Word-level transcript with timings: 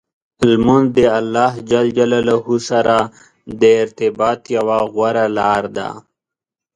لمونځ 0.49 0.87
د 0.97 0.99
الله 1.19 1.53
جل 1.69 1.87
جلاله 1.97 2.37
سره 2.69 2.97
د 3.61 3.63
ارتباط 3.83 4.41
یوه 4.57 4.79
غوره 4.93 5.25
لار 5.37 5.63
ده. 5.77 5.89